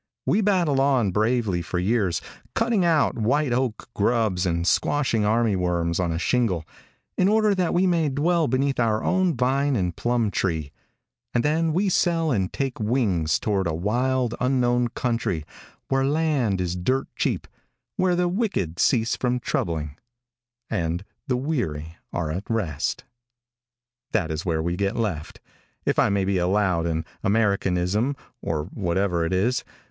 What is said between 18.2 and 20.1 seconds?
wicked cease from troubling